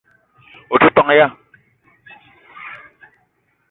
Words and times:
O 0.73 0.79
te 0.81 0.89
ton 0.95 1.09
ya? 1.19 1.27